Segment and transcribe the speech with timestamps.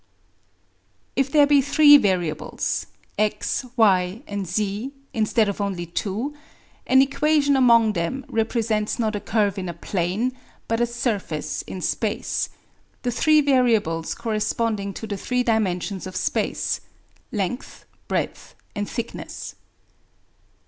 [1.15, 2.87] If there be three variables
[3.19, 6.33] x, y, and z, instead of only two,
[6.87, 10.35] an equation among them represents not a curve in a plane
[10.67, 12.49] but a surface in space;
[13.03, 16.81] the three variables corresponding to the three dimensions of space:
[17.31, 19.53] length, breadth, and thickness.